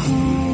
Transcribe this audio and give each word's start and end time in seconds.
Oh. 0.00 0.47